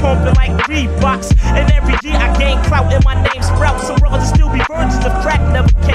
pumping 0.00 0.34
like 0.34 0.56
the 0.56 0.64
Reeboks. 0.72 1.36
And 1.44 1.70
every 1.72 1.94
year 2.02 2.16
I 2.16 2.36
gain 2.38 2.62
clout 2.64 2.92
and 2.92 3.04
my 3.04 3.14
name 3.14 3.42
sprouts. 3.42 3.86
Some 3.86 3.96
brothers 3.96 4.28
still 4.28 4.50
be 4.50 4.60
virgins 4.66 5.04
if 5.04 5.12
crack 5.22 5.40
never. 5.52 5.89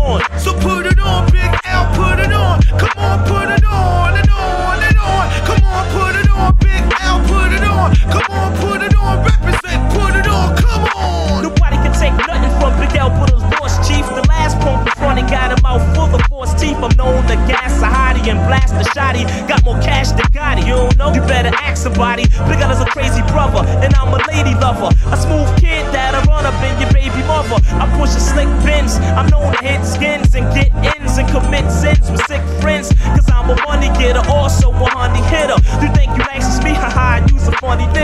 on. 0.00 0.20
So 0.38 0.54
put 0.54 0.86
it 0.86 0.98
on, 0.98 1.30
Big 1.30 1.52
L, 1.64 1.84
put 1.94 2.18
it 2.18 2.32
on. 2.32 2.62
Come 2.80 2.96
on, 2.96 3.18
put 3.28 3.48
it 3.52 3.64
on 3.64 4.16
and 4.16 4.30
on 4.30 4.78
and 4.80 4.98
on. 4.98 5.24
Come 5.44 5.64
on, 5.64 5.84
put 5.92 6.16
it 6.16 6.30
on, 6.30 6.56
Big 6.56 6.84
L, 7.04 7.20
put 7.28 7.52
it 7.52 7.64
on. 7.64 7.94
Come 8.08 8.28
on, 8.32 8.48
put 8.56 8.80
it 8.82 8.96
on, 8.96 9.24
represent, 9.24 9.80
put 9.92 10.16
it 10.16 10.26
on, 10.26 10.56
come 10.56 10.84
on. 10.96 11.42
Nobody 11.42 11.76
can 11.84 11.92
take 11.92 12.16
nothing 12.26 12.52
from 12.58 12.72
Big 12.80 12.96
L 12.96 13.10
Buddha's 13.10 13.44
boss 13.52 13.76
chief. 13.86 14.06
The 14.16 14.24
last 14.28 14.58
punk 14.64 14.84
was 14.88 14.96
running, 15.00 15.26
got 15.26 15.52
him 15.52 15.64
out 15.64 15.84
full 15.94 16.08
of 16.14 16.22
force 16.28 16.54
teeth. 16.54 16.76
I'm 16.80 16.96
known 16.96 17.22
to 17.28 17.36
gas 17.44 17.82
a 17.82 17.86
hottie 17.86 18.26
and 18.32 18.40
blast 18.48 18.72
the 18.74 18.84
shotty. 18.96 19.28
Got 19.48 19.64
more 19.64 19.78
cash 19.80 20.08
than 20.08 20.26
Gotti, 20.32 20.66
you 20.66 20.74
don't 20.74 20.96
know? 20.96 21.12
You 21.12 21.20
better 21.22 21.52
ask 21.60 21.82
somebody. 21.82 22.24
Big 22.48 22.60
L 22.60 22.70
is 22.70 22.80
a 22.80 22.86
crazy 22.86 23.22
brother, 23.28 23.66
and 23.84 23.94
I'm 23.94 24.12
a 24.14 24.20
lady 24.32 24.54
lover. 24.56 24.88
A 25.12 25.16
smooth 25.16 25.50
kid 25.60 25.84
that 25.92 26.14
I'm 26.14 26.29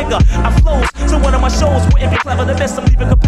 nigga. 0.07 0.19
I 0.45 0.61
flows, 0.61 1.11
so 1.11 1.19
one 1.19 1.35
of 1.35 1.41
my 1.41 1.49
shows 1.49 1.85
wouldn't 1.93 2.13
be 2.13 2.19
clever 2.19 2.45
the 2.45 2.55
best 2.55 2.79
I'm 2.79 2.85
leaving 2.87 3.26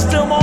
still 0.00 0.24
more. 0.26 0.39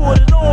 poured 0.00 0.18
it 0.18 0.32
on. 0.32 0.49